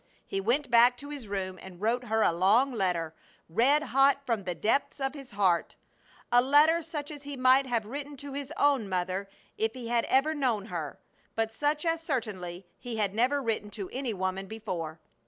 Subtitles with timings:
[0.25, 3.13] He went back to his room, and wrote her a long letter,
[3.47, 5.75] red hot from the depths of his heart;
[6.31, 9.29] a letter such as he might have written to his own mother
[9.59, 10.97] if he had ever known her,
[11.35, 14.99] but such as certainly he had never written to any woman before.